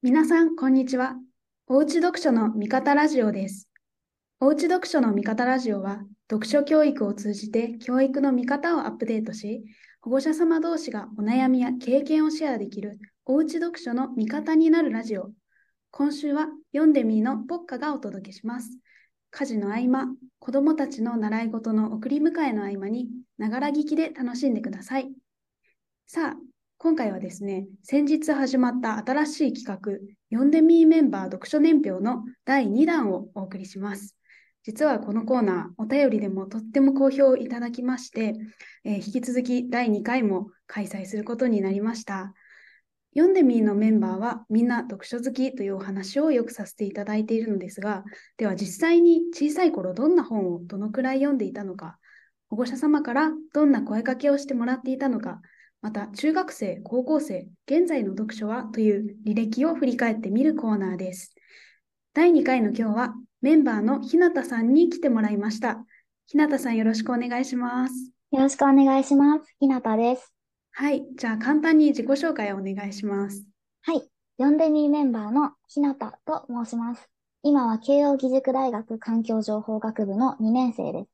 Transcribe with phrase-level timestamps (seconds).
[0.00, 1.16] 皆さん、こんにちは。
[1.66, 3.68] おうち読書の味方ラジオです。
[4.38, 9.64] おうち読書の味方ラジオは、読書教育を通じて教育の見方をアップデートし、
[10.00, 15.32] 保護者様同士がお悩みや経験をシェアできるおうち読書の味方になるラジオ。
[15.90, 18.70] 今週は読んでみーのポッカがお届けします。
[19.32, 20.06] 家事の合間、
[20.38, 25.10] 子供たちの習い事の送り迎えの合間に、ながら聞きで楽しんでください。
[26.06, 26.47] さあ、
[26.80, 29.98] 今回はですね、先日始まった新しい企画、
[30.30, 34.14] 読んでみーメンバー読書年表の第2弾をお送りします。
[34.62, 38.34] 実はこのコーナー、お便りでもとっても好評いただきまして、
[38.84, 42.32] えー引き続き第2回も開催することになりました。
[43.12, 48.04] 読んでみーのメンバーはみんな読書好きというお話をよくさせていただいているのですが、
[48.36, 51.98] では実際に小さい頃どんな本をどのくらい読んでいたのか、
[52.48, 55.40] 保護者様からどんな声かけをしてもらっていたのか、
[55.80, 61.34] また中学生、高校生、現在の読書はという履歴を振り返ってみるコーナーです。
[62.14, 65.84] 第2回の今日はメンバーの日向さんに来てもらいました。
[66.26, 68.10] 日向さんよろしくお願いします。
[68.32, 69.54] よろしくお願いします。
[69.60, 70.34] ひなたです。
[70.72, 73.46] はい、じゃあ簡単に自己紹介をお願いします。
[73.82, 74.02] はい。
[74.36, 77.08] 読んでみーメンバーのひなたと申します。
[77.42, 81.10] 今は慶應義塾大学環境情報学部の2年生です。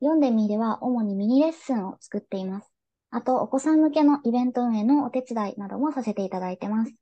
[0.00, 2.72] 読んでみーでは主にミニレッスンを作っています。
[3.12, 6.94] あと、お子さん向けのイベント運営のお手伝いなどもさせていただいてます。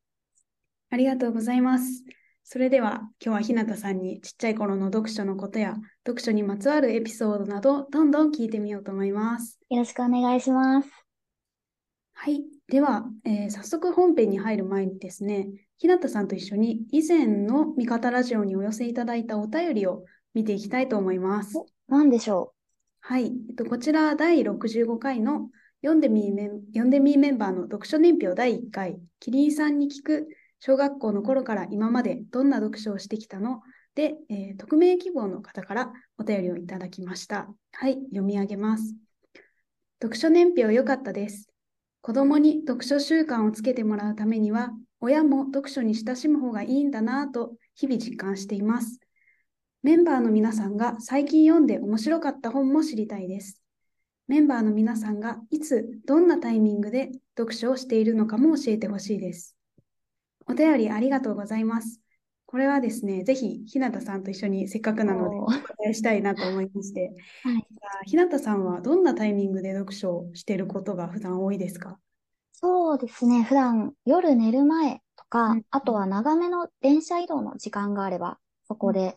[0.90, 2.04] ありがとうございます。
[2.44, 9.60] それでは今日は日向さんにちっちゃい頃の読書のことや読書にまつわるエピソードなどどんどん聞いてみようと思います。
[9.68, 10.88] よろしくお願いします。
[12.14, 12.42] はい。
[12.68, 21.62] では、えー早速本編に入る前にですね、日向さんと一緒に以前の味方ラジオにお寄せいただいたお便りを見ていきたいと思います。
[21.86, 22.54] 何でしょ
[23.00, 23.26] はい。
[23.26, 25.50] えっと、こちら第65回の
[25.82, 33.60] 読んでみーメン、読んでみーメンバーの読書年表第1回、キリンさんに聞く小学校の頃から今までどんな読書をしてきたの？
[33.94, 37.48] で、えー匿名希望の方からお便りをいただきました。
[37.72, 37.94] はい。
[37.94, 38.94] 読み上げます。
[40.02, 41.48] 読書年表良かったです。
[42.00, 44.70] 子供に読書習慣をつけてもらうためには、
[45.00, 48.98] 親も読書に親しむ方がいいんだなぁと日々実感しています。
[49.84, 53.60] メンバーの皆さんが最近読んで面白かった本も知りたいです。
[54.28, 59.56] メンバーの皆さんがいつ、どんなタイミングで読書をしているのかも教えてほしいです。
[60.46, 62.02] お便りありがとうございます。
[62.44, 67.66] これはですね、ぜひ、日向さんと一緒にせっかくなのでお答えしたいなと思いまして、はい。
[67.70, 71.98] じゃあ日向さんはどんなタイミングで読書をしていることが普段多いですか？
[72.52, 73.44] そうですね。
[73.44, 79.16] 普段夜寝る前とうかん、あとは長めの電車移動の時間があれば、そこで、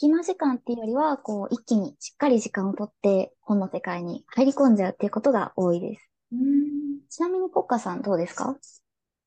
[0.00, 6.10] 隙間時間っていうよりは、こう、一気にしっかり時間をとって本の世界に入り込んじゃうっていうことが多いです。
[6.32, 6.40] うーん
[7.10, 8.56] ちなみにポッカさんどうですか？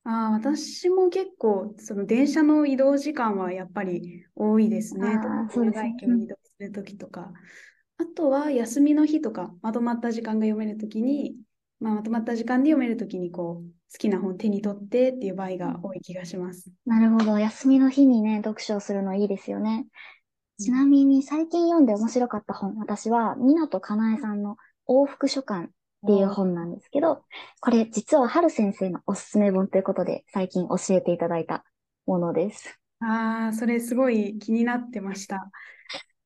[0.02, 5.10] あー私も結構、その電車の移動時間はやっぱり多いですね。
[5.10, 7.30] あーそうですね長い距離移動するときとか。
[7.98, 11.36] あとは休みの日とか、まとまった時間が読めるときに、
[11.78, 16.72] まあ、まとまった時間で読めるときにこう、好きな本手に取ってっていう場合が多い気がします。
[16.84, 17.38] なるほど。
[17.38, 19.86] 休みの日にね、読書をするのいいですよね。
[20.58, 24.56] ちなみに最近読んで面白かった本、私は、湊かなえさんの
[24.88, 25.70] 往復書簡っ
[26.06, 27.24] ていう本なんですけど、
[27.60, 31.64] これ実は春先生のおすすめ本ということで最近教えていただいた
[32.06, 32.78] ものです。
[33.00, 35.50] ああ、それすごい気になってました。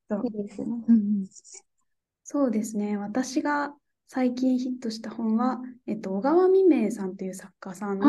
[0.09, 0.85] そういいですよね。
[2.25, 2.97] そうですね。
[2.97, 3.75] 私が
[4.07, 8.07] 最近ヒットした本は、えっと、小川未明さんという作家さんの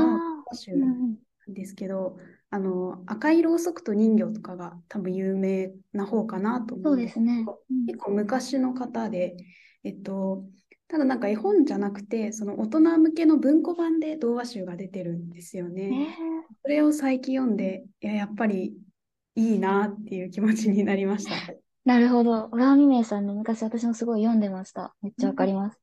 [0.54, 0.76] 集。
[0.76, 2.18] なんですけど、
[2.52, 7.52] あの、赤いろうそくと人形とかが多分有名な方かなと思そううんでですすね。
[7.86, 9.36] 結構昔の方で、
[9.84, 10.46] えっと、
[10.88, 16.02] ただなんか絵本じゃなくて、その大人向けの文庫版で童話集が出てるんですようん。
[16.02, 16.10] ね。
[16.44, 18.76] えそれを最近読んで、いや、やっぱり
[19.36, 21.36] いいなっていう気持ちになりました。
[21.48, 22.46] ー、 なるほど。
[22.50, 24.96] 小川未明さんの昔私もすごい読んでました。
[25.02, 25.80] めっちゃわかります。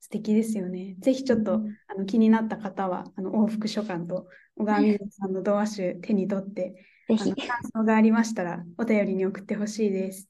[0.00, 0.96] 素敵ですよね。
[0.98, 6.74] ぜひちょっと、うんあの気になった方は、あの往復書簡と小川美さんの童話集手に取って、
[7.08, 7.34] ぜひ。
[7.34, 10.28] 感想がありましたらお便りに送ってほしいです。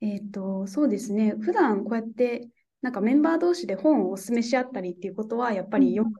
[0.00, 1.34] えっと、そうですね。
[1.40, 2.48] 普段こうやって
[2.82, 6.10] なんかメンバー同士で本をお勧めし合ったりっていうことはやっぱりよく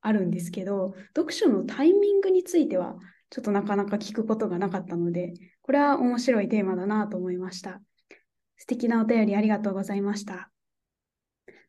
[0.00, 2.96] あるんですけど、読書のタイミングについては
[3.30, 7.80] ちょっとなかなか聞くことがなかったので、これは面白いテーマだなと思いました。
[8.56, 10.53] 素敵なお便りありがとうございました。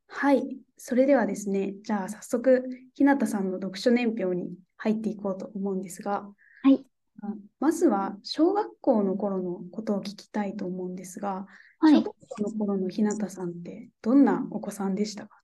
[0.07, 0.57] はい。
[0.78, 6.28] それではですね、じゃあ早速、日向さんの読書年表に入っていこうと思うんですが、
[6.63, 6.86] はい。
[7.22, 11.48] あまずは小学校の頃のことを聞きたいと思うんですが、
[11.80, 11.96] はい。
[11.96, 15.42] 小学校の頃の日向さんってどんなお子さんでしたか？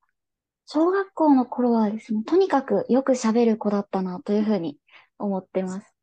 [0.65, 4.77] 小学校の頃はですね、とにかくよく喋る子だったなというふうに
[5.17, 5.93] 思ってます。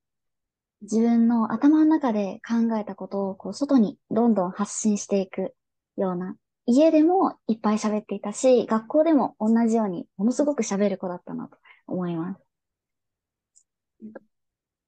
[0.82, 5.54] 自分の頭の中で考えたことをこう外にどんどん発信していく
[5.96, 6.36] ような、
[6.70, 11.56] 家でもいっぱい喋っていたし、学校でも同じようにものすごく喋る子だったなと
[11.86, 12.42] 思います。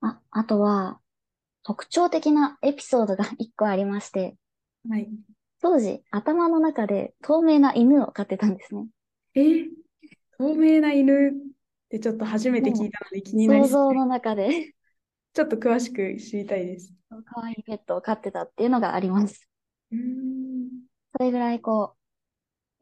[0.02, 1.00] あ、あとは、
[1.62, 4.36] 特徴的なエピソードが 一個ありまして、
[4.90, 5.08] はい。
[5.62, 8.86] 当時頭の中で透明な犬を飼ってたんですね。
[9.34, 9.40] え？
[9.40, 9.68] ー
[10.36, 11.32] 透明な犬っ
[11.88, 14.74] てちょっと初めて聞いたので気になり想像の中で
[15.32, 16.92] ちょっと詳しく知りたいです。
[17.24, 19.48] 可愛いペットを飼ってたっていうのがあります。
[19.92, 20.59] うーん。
[21.20, 21.96] それぐらいこ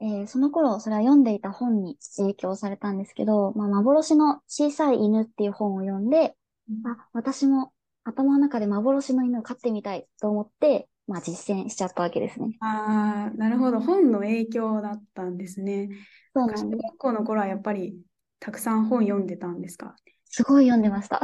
[0.01, 6.37] う、えーその頃、それは読んでいた本に影響されたんですけど、まあ、幻の小さい犬っていう本を読んで、
[6.85, 7.73] あ、私も
[8.05, 12.59] 頭の中で幻の犬を飼ってみたいと思って、まあ、実践しちゃったわけですね。
[12.61, 13.81] ああ、なるほど。
[13.81, 15.89] 本の影響だったんですね。
[16.33, 16.83] 小そうなんです。
[16.85, 17.99] 学校の頃はやっぱり
[18.39, 19.97] たくさん本読んでたんですか？
[20.27, 21.21] すごい読んでました。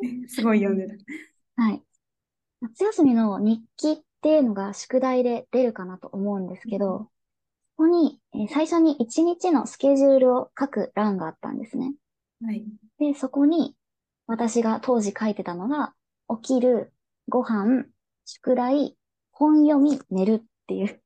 [0.28, 1.62] すごい読んでた。
[1.62, 1.82] はい。
[2.60, 11.94] 夏休みの日記っていうのが宿題で出るかなと思うんですけど、ここに、えー最初に1日のスケジュールを書く欄があったんですね。
[12.44, 12.64] はい。
[12.98, 13.76] で、そこに
[14.26, 15.94] 私が当時書いてたのが、
[16.42, 16.92] 起きる、
[17.28, 17.84] ご飯、
[18.26, 18.96] 宿題、
[19.32, 21.02] 本読み、寝るっていう。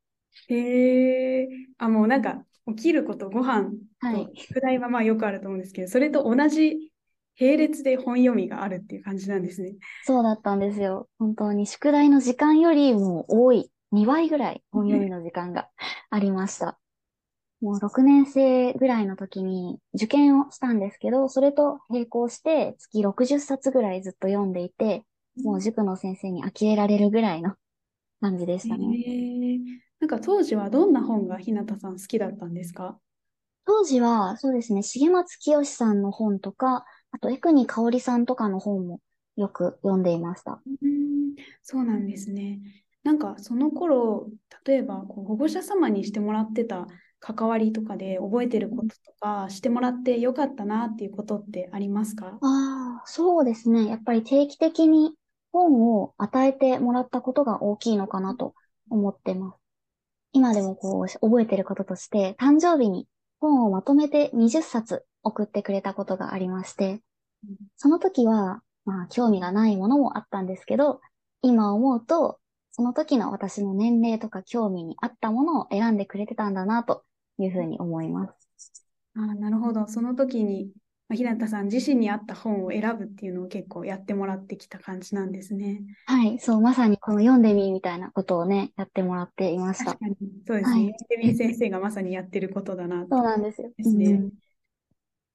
[0.48, 1.48] へえ、
[1.78, 3.70] あ、もうなんか、起きること、ご飯
[4.00, 6.91] はいと宿題はまあよくあると思うんですけど、それと同じ
[7.40, 9.74] 並列で本読みがあるっていう感じなんですね。
[10.04, 11.08] そうだったんですよ。
[11.18, 15.68] 本当に宿題の時間よりも多い、2倍ぐらい本読みの時間が
[16.10, 16.78] ありました。
[17.60, 25.04] もう6年生ぐらいの時に受験をしたんですけど、それと並行して月60冊ぐらいずっと読んでいて、
[25.44, 27.54] もう塾の先生に呆れられるぐらいの
[28.20, 28.86] 感じでしたね。
[28.98, 29.58] へえ、
[30.00, 32.98] なんか当時はどんな本が日向さん好きだったんですか？
[33.64, 39.00] 当時は、そうですね、重松清さんの本とか、あと、江国香織さんとかの本も
[39.36, 40.60] よく読んでいました。
[40.66, 42.60] うーん、そうなんですね。
[43.04, 44.28] なんかその頃、
[44.64, 46.86] 例えばこう保護者様にしてもらってた
[47.20, 52.38] 関わりとかで覚えてることとかしてもらってよかったなっていうことってありますか？
[52.40, 53.86] ああ、そうですね。
[53.86, 55.14] やっぱり定期的に
[55.52, 58.54] 本を与えてもらったことが大きいのかなと
[58.88, 59.58] 思ってます。
[60.32, 63.06] 今でもこう、覚えてることとして、誕生日に
[63.38, 67.00] 本をまとめて20冊送ってくれたことがありまして
[67.48, 71.00] うん、その時は、まあ、興味がないものもあったんですけど、
[71.42, 72.38] 今思うと、
[72.70, 77.04] その時の私の年齢とか興味に合ったものを選んでくれてたんだな、と
[77.38, 78.86] いうふうに思います。
[79.14, 79.86] あーなるほど。
[79.88, 80.70] その時に、
[81.08, 85.82] まあ、日向さん自身に合った本を選ぶっていうのを結構やってもらってきた感じなんですね。
[86.06, 89.98] はい、そう、まさにこの読んでみみたいなことをね、やってもらっていました確。
[89.98, 90.16] かに、
[90.46, 90.96] そうですはいね。
[91.10, 93.70] デビー先生がまさにやってることだなとそうなんですよ。
[93.76, 94.30] ですねうん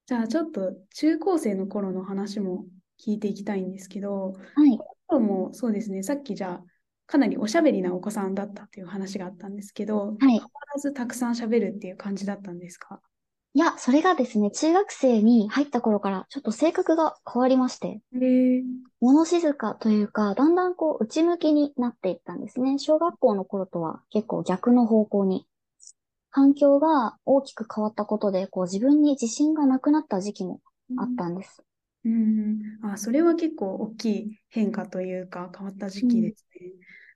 [0.08, 2.64] じゃあちょっと中高生の頃の話も
[2.98, 4.78] 聞いていきたいんですけど、はい。
[5.06, 6.64] 頃もそうですね、さっきじゃあ
[7.06, 13.00] かなりおしゃべりなお子さんだったっていう話があったんですけど、はい変わらずたくさんしゃべるっていう感じだったんですか？
[13.52, 18.00] いや、それがですね、中学生に入った頃からちょっと性格が変わりまして、
[19.02, 22.78] 物静かというか、だんだんこう内向きになっていったんですね。
[22.78, 25.46] 小学校の頃とは結構逆の方向に。
[26.30, 30.60] 環境が大きく変わったことで、こう自分に自信がなくなった時期も
[30.98, 31.62] あったんです。
[32.04, 36.72] うん、あ、それは結構大きい変化というか変わった時期ですね。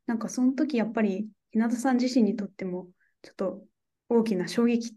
[0.07, 2.89] なんかその時やっぱり日向さん自身にとっても
[3.23, 3.63] ちょっと
[4.09, 4.95] 大きな衝撃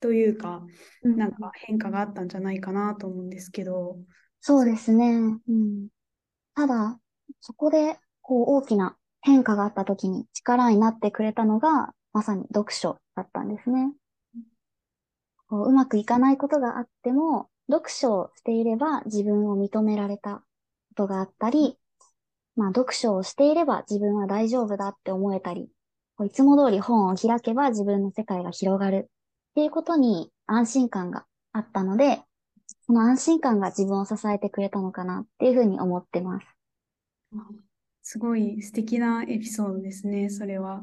[0.00, 0.62] というか、
[1.02, 3.98] うんなんか変化があったんじゃないかなと思うんですけど、
[4.40, 5.18] そうですね。
[5.48, 5.88] うん。
[6.54, 6.98] ただ、
[7.40, 13.92] そこで、こう、大きな変化があった時に力になってくれたのが、まさに読書だったんですね。
[15.48, 20.44] こう、うまくいかないことがあっても、読書をしていれば自分を認められたこ
[20.94, 21.78] とがあったり、
[22.54, 25.68] まあ、読書をしていれば自分は大丈夫だって思えたり、
[26.16, 32.22] こういつも通り本を開けば自分の世界が広がるっていうことに安心感があったので、
[32.86, 36.46] その安心感が自分を支えてくれたのかなっていうふうに思ってます。
[38.02, 40.82] すごい素敵なエピソードですね、それは。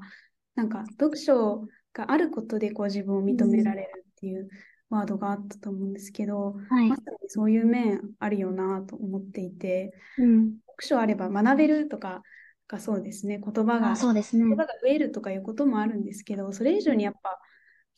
[0.56, 4.50] なんか読書があることでこう自分を認められるっていう
[4.90, 6.96] ワードがあったと思うんですけど、はいま。
[6.96, 10.58] さにそういう面あるよなと思っていて、うん。
[10.68, 12.22] 読書あれば学べるとか
[12.68, 14.46] がそうですね、言葉があ、そうですね。
[14.46, 17.40] 言葉が増えるとかいうこともあるんですけど、それ以上にやっぱ、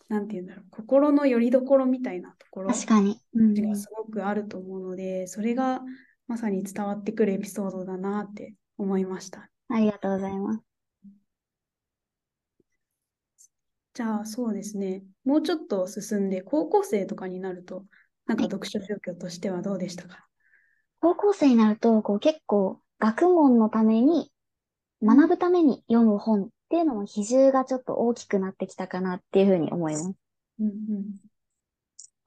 [0.10, 3.20] なんていうんだろう、心の拠り所みたいなところ確かに。
[3.34, 3.54] うん。
[3.54, 5.82] がすごくあると思うので、それが
[6.28, 9.50] まさに伝わってくるエピソードだなって思いました。
[9.70, 10.65] ありがとうございます。
[13.96, 17.86] じゃあそうですね、もうちょっと進んで、高校生とかになると、
[18.28, 20.28] なんか読書状況としてはどうでしたか？
[21.00, 24.32] 高校生になると、こう結構学問のために、
[25.02, 30.14] 学ぶために読む本っていうのの比重がちょっと大きくなってきたかなっていうふうに思います。
[30.60, 31.06] うんうん。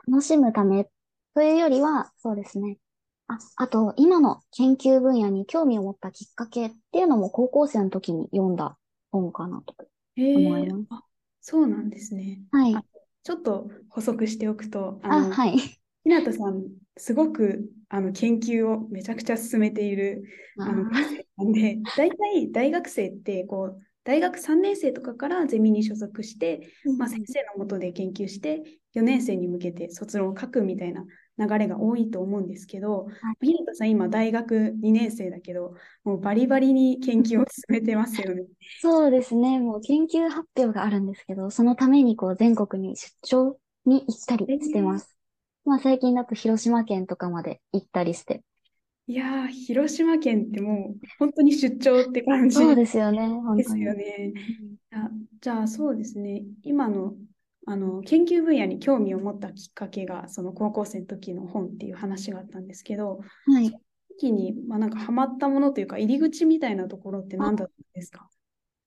[0.06, 0.88] 楽しむため
[1.34, 2.78] というよりは、そうですね。
[3.26, 8.78] あ、あと、今の研究分野に興味を持ったきっかけっていうのも高校生の時に読んだ
[9.10, 9.74] 本かなと
[10.16, 10.86] 思います。
[10.90, 11.02] あ、
[11.40, 12.40] そうなんですね。
[12.50, 12.74] はい。
[12.74, 12.84] あ
[13.22, 15.58] ちょっと補足しておくと、ああ、の、はい。
[16.04, 16.64] ひなたさん、
[16.96, 20.24] すごくあの研究をめちゃくちゃ進めている
[20.58, 28.62] あのあー学生なんで、大体大学生ってこう、大学3年生とかからゼミに所属して、まあ、先生のもとで研究して、
[28.94, 31.04] 4年生に向けて卒論を書くみたいな
[31.38, 33.08] 流れが多いと思うんですけど、
[33.40, 38.46] ひなたさん、今、大学2年生だけど、もうバリバリに研究を進めてますよね。
[38.80, 39.58] そうですね。
[39.60, 45.16] もう研究発表があるんですけど、そのためにこう全国に出張に行ったりしてます。
[45.64, 48.42] まあ最近だと広島県とかまで行ったりして。
[49.06, 53.28] いやー、広島県ってもう本当に出張って感じそうですよね。
[53.28, 53.76] 本です。
[53.78, 54.32] よね。
[54.92, 57.16] あ、じゃあそうですね、今の、
[57.70, 63.78] あの研究分野に興味を持ったきっかけが、その高校生の時の本っていう話があったんですけど、はい。
[64.18, 68.26] 時に、まあ、なんかハマったものというか、入り口みたいなところって何だったんですか？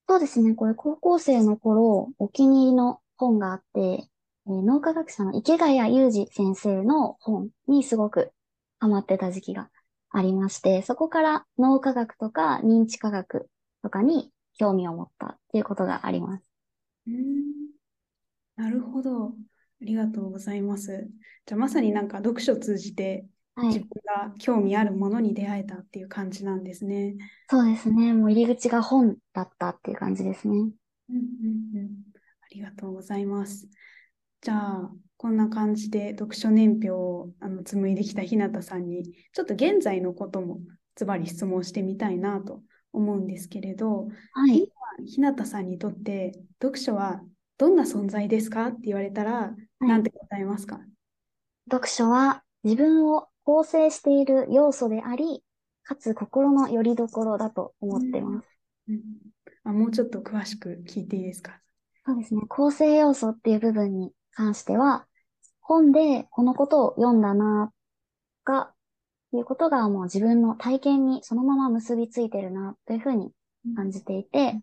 [0.09, 0.55] そうですね。
[0.55, 8.31] これ高校生の頃、お気に入りの本があって、えー脳科学者の池谷裕二先生の本にすごく
[8.79, 9.69] ハマってた時期が
[10.09, 13.47] ありまして、そこから脳科学とか認知科学
[13.83, 16.43] とかに興味を持ったっていうことがあります。
[17.07, 17.61] うーん
[18.55, 19.27] なるほど。
[19.27, 19.31] あ
[19.81, 21.10] りがとうございます。
[21.46, 23.67] じゃあまさになんか読書を通じてはい。
[23.67, 27.15] 自分が興味あるものに出会えたっていう感じなんですね。
[27.50, 28.13] そうですね。
[28.13, 30.55] もう入り口が本だったっていう感じですね。
[30.55, 30.72] うん
[31.10, 31.89] うんうん。
[32.41, 33.67] ありがとうございます。
[34.41, 40.62] じゃあ、こんな感じで読書年表をあの紡いできた日向さんに、ちょっと現在のことも
[40.96, 44.65] ズバリ質問してみたいなと思うんですけれど、はい。
[45.05, 47.22] 日向さんにとって読書は
[47.62, 48.70] どんな存在ですか？
[48.70, 49.88] って言われたら、はい。
[49.88, 50.80] なんて答えますか？
[51.70, 55.44] 読書は自分を構成している要素であり、
[55.84, 58.48] かつ心の拠り所だと思ってます。
[58.89, 59.01] うん。
[59.63, 61.62] あ、もうちょっと詳しく聞いていいですか？
[62.03, 62.41] そうですね。
[62.48, 65.06] 構成要素っていう部分に関しては、
[65.60, 67.72] 本でこのことを読んだな、
[68.44, 68.72] が、
[69.34, 73.30] いうことがもう自分の体験にそのまま結びついてるな、というふうに
[73.75, 74.60] 感じていて、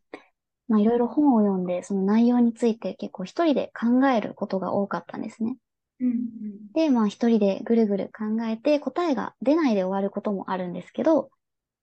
[0.68, 5.56] まあいろいろ本を読んで、その内容について結構一人で考えることが多かったんですね。
[6.00, 11.30] うんうんで、まあ一人でぐるぐる考えて答えが出ないで終わることもあるんですけど、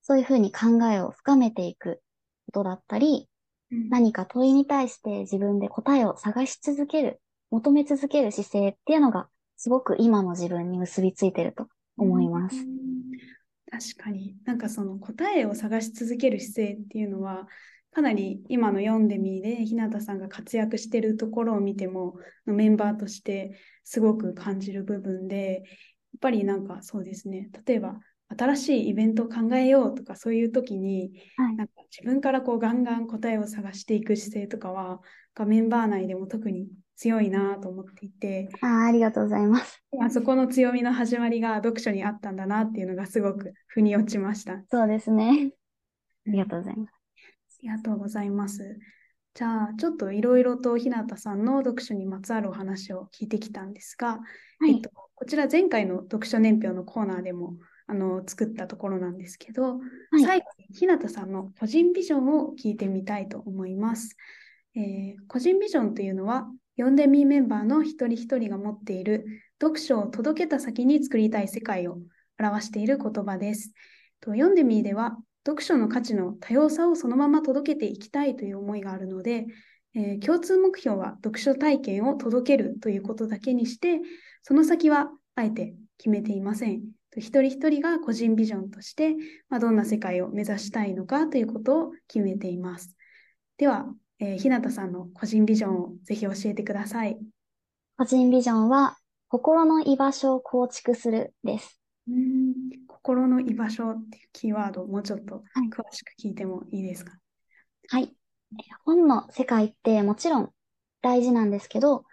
[0.01, 2.01] そういうふうに考えを深めていく
[2.45, 3.27] ことだったり、
[3.71, 9.27] うん何か問いに対して自分で答えを探し続ける、求め続ける姿勢っていうのが、
[9.57, 12.57] すごく今の自分に結びついてると思います。
[12.57, 12.85] うん
[13.71, 17.47] 確かに、なんかその答えを探し続ける姿勢っていうのは、
[17.95, 27.97] かなり今の読んでみで、日向さんが活躍してるところを見ても、メンバーとしてすごく感じる部分で、やっぱりなんかそうですね、例えば
[28.37, 31.55] 新しいイベントを考えようとかそういう時に、はい。
[31.55, 34.99] なんか自分からこうガンガン答えを探していく姿勢とかは、
[35.33, 39.81] がメンバー内でも特に強いなと思っていて、あーありがとうございます。
[39.97, 44.55] まあそこの強みの始まりが読書にあったんだなっていうのがすごく腑に落ちました。
[44.55, 45.53] あそうですね。
[46.27, 46.94] ありがとうございます。
[47.65, 48.77] りがとうございます。
[49.33, 54.19] じゃあ、ちょっといろいろと日向さんの読書にまつわるお話を聞いてきたんですが、
[54.59, 57.55] はいえっと、こちら前回の読書年表のコーナーでも
[57.87, 59.79] あの作ったところなんですけど、は
[60.19, 64.15] い最後に日向さんの個人ビジョンを聞いてみたいと思います。
[64.75, 69.25] えー個人ビジョンというのは、読んでみーメンバーの一人一人が持っている
[69.61, 71.97] 読書を届けた先に作りたい世界を
[72.37, 73.71] 表している言葉です。
[74.19, 79.45] と読んでみーでは、読書の価値の多様さをそのまま届けていきたいという思いがあるので、
[79.93, 83.99] えー共通目標は読書体験を届けるということだけにして、
[84.43, 86.81] その先はあえて決めていません。
[87.11, 89.15] と一人一人が個人ビジョンとして、
[89.47, 92.95] まあ、どんな世界を目指したいのかということを決めています。
[93.57, 93.85] では、
[94.19, 97.17] えー日向さんの個人ビジョンをぜひ教えてください。
[97.97, 98.97] 個人ビジョンは、
[99.27, 101.79] 心の居場所を構築するです。
[102.07, 107.11] うーん心の居場所っていうキーワードをもうちょっとはい詳しく聞いてもいいですか？
[107.89, 108.05] はい。
[108.05, 110.49] え本の世界ってもちろん
[111.03, 112.03] 大事なんですけど、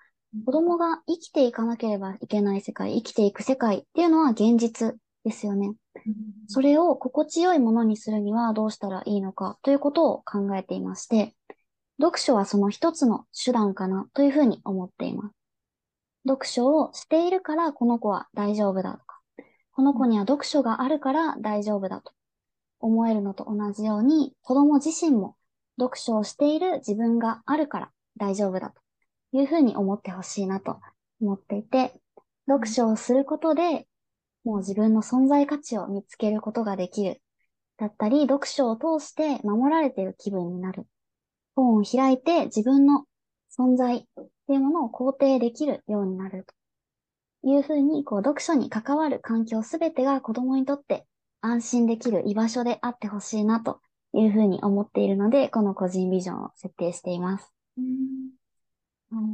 [0.45, 4.95] 子供が生きていかなければいけない世界、生きていく世界っていうのは現実
[5.25, 5.73] ですよね。
[6.47, 11.35] それを心地よいものにするにはどうしたらいいのかということを考えていまして、
[11.99, 15.35] 読書はその一つの手段かなというふうに思っています。
[16.29, 19.12] 読書をしているからこの子は大丈夫だとか、
[19.73, 22.12] この子には読書があるから大丈夫だと
[22.79, 25.37] 思えるのと同じように、子供自身も
[25.79, 30.79] 読書をしている自分があるから大丈夫だというふうに思ってほしいなと
[31.21, 31.95] 思っていて、
[32.47, 33.87] 読書をすることで、
[34.45, 37.23] もう自分の存在価値を見つけることができる。
[37.79, 40.87] だったり、読書を通して守られている気分になる。
[41.55, 43.05] 本を開いて自分の
[43.57, 44.05] 存在っ
[44.47, 46.55] ていうものを肯定できるようになると
[47.45, 51.07] いうふうに、こう、読書に関わる環境すべてが子供にとって
[51.41, 53.81] 安心できる居場所であってほしいなと
[54.13, 57.53] いうふうに思っているので、この個人ビジョンを設定しています。
[57.79, 57.81] う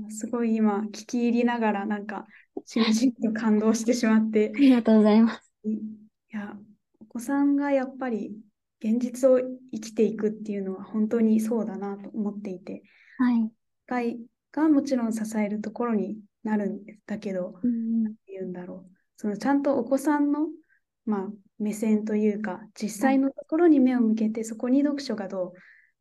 [0.06, 2.26] ん、すごい今、聞き入りながら、なんか、
[2.64, 4.52] しみじみと感動してしまって。
[4.54, 5.52] ありがとうございます。
[5.64, 5.78] い
[6.30, 6.56] や、
[7.00, 8.34] お子さんがやっぱり
[8.80, 9.40] 現実を
[9.72, 12.82] 生きていくっていうのは本当にそうだなと思っていて、
[13.18, 13.50] はい。
[13.86, 14.18] 外
[14.52, 18.90] がもちろん支えるところになるんだけど、うん、て言うんだろう。
[19.16, 20.48] そのちゃんとお子さんの、
[21.04, 21.28] まあ、
[21.58, 25.52] 目線というか、実際のところに目を向けて、そこに読書がどう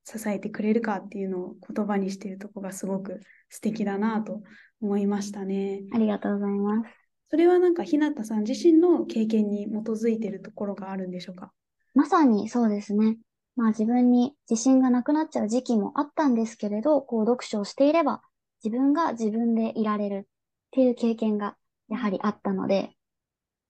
[0.06, 4.42] 支えてくれるかっていうのを言葉にしているところがすごく素敵だなと
[4.82, 5.82] 思いましたね。
[5.94, 6.90] ありがとうございます。
[7.30, 11.52] それはなんか日向さん自身の経験に基づいているところがあるんでしょうか？
[11.94, 13.18] まさにそうですね。
[13.56, 18.22] まあ自分に自信がなくなっちゃう時期もあったんですけれど、こう読書をしていれば
[18.64, 20.30] 自分が自分でいられる
[20.78, 21.56] っていう経験が
[21.90, 22.92] やはりあったので、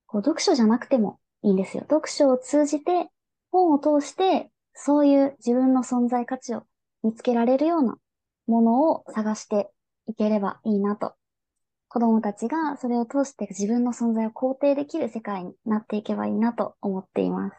[0.07, 1.83] こう読書じゃなくてもいいんですよ。
[1.83, 3.07] 読書を通じて、
[3.49, 6.63] 本を通して、そういう自分の存在価値を
[7.03, 7.97] 見つけられるような
[8.45, 9.69] ものを探して
[10.07, 11.13] いければいいなと。
[11.87, 17.55] 子供たちがそれを通して自分の存在を肯定できる世界になっていけばいいなと思っています。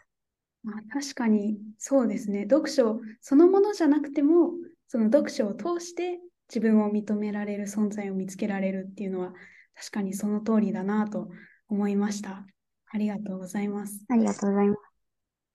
[0.92, 2.42] 確かにそうですね。
[2.42, 4.50] 読書そのものじゃなくても、
[4.88, 9.32] その読書を通して自分を認められる存在を見つけられるっていうのは
[9.74, 11.28] 確かにその通りだなと
[11.68, 12.46] 思いました。
[12.90, 14.04] ありがとうございます。
[14.08, 14.80] ありがとうございます。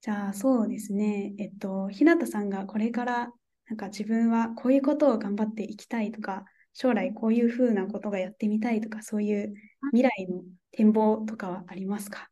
[0.01, 1.33] じゃあそうですね。
[1.39, 3.31] えっと、ひなたさんがこれから
[3.69, 9.53] なんか自分はこういうことを頑張っていきたいとか、将来こういうふうなことがやってみたいとか、そういう
[9.91, 12.29] 未来の展望とかはありますか？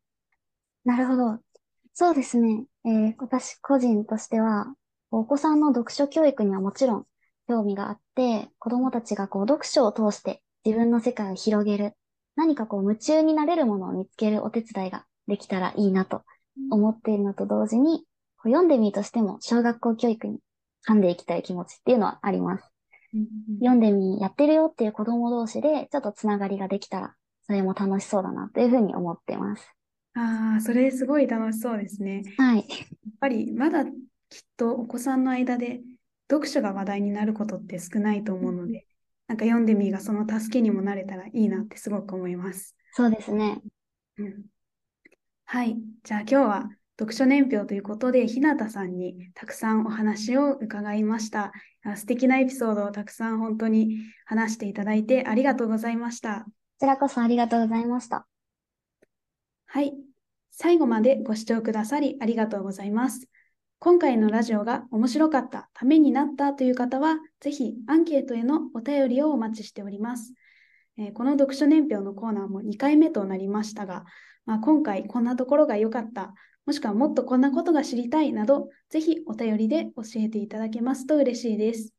[0.83, 1.39] なるほど。
[1.93, 2.65] そうですね。
[2.85, 4.73] えー、私個人としては、
[5.09, 7.05] お子さんの読書教育にはもちろん
[7.51, 11.91] 興味があって、子供たちがこう読書を通して自分の世界を広げる、
[12.37, 16.21] 何かこう夢中になれるものを見つけるお手伝いができたらいいなと
[16.69, 18.05] 思っているのと同時に、
[18.37, 20.39] こう読んでみるとしても小学校教育に
[20.87, 22.71] 噛んでいきたい気持ちっていうのはあります。
[23.59, 27.15] 読んでみ、やってるよっていう子供同士でちょっとつながりができたら、
[27.47, 29.75] それも楽しそうだなというふうに思ってます。
[30.13, 32.23] ああ、それすごい楽しそうですね。
[32.37, 32.59] はい。
[32.59, 33.93] やっぱりまだきっ
[34.55, 35.81] とお子さんの間で
[36.31, 38.87] 読書が話題になることって少ないと思うので、
[39.27, 42.75] なんか読んでみがその助けにもなれたらいいなってすごく思います。
[42.93, 43.61] そうですね。
[44.17, 44.43] うん、
[45.45, 45.77] はい。
[46.03, 51.51] じゃあ今日は読書年表ということで、ひなたさんにたくさんお話を伺いました。
[51.95, 56.45] 素敵なエピソードをたくさん本当に話していただいてありがとうございました。
[56.45, 58.27] こちらこそありがとうございました。
[59.65, 59.93] はい。
[60.51, 63.27] 最後までご視聴くださりありがとうございます。
[63.83, 70.35] 今回のラジオが面白かった、ためになったという方は、ぜひアンケートへのお便りをお待ちしております。
[70.99, 74.05] えー、この読書年表のコーナーも2回目となりましたが、
[74.45, 76.35] まあ、今回こんなところが良かった、
[76.67, 81.91] もしくはもっとこんなことが知りたいなど、ぜひお便りで教えていただけますと嬉しいです。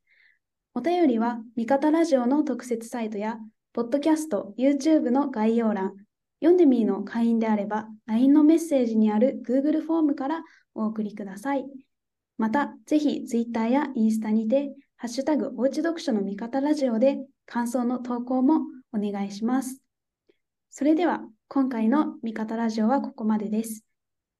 [0.75, 3.39] お便りは、味方ラジオの特設サイトや、
[3.73, 5.97] ポッドキャスト、YouTube の概要欄、
[6.43, 10.43] 読んでみーの会員であれば、LINE のメッセージにある Google フォームから
[10.75, 11.65] お送りください。
[12.37, 18.59] また、ぜひ Twitter やインスタにて、ハッシュタグおうち読書の味方ラジオで感想の投稿も
[18.91, 19.81] お願いします。
[20.69, 23.85] それでは、今回の味方ラジオはここまでです。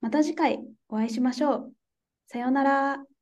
[0.01, 1.73] また次回お会いしましょう。
[2.27, 3.12] さようなら。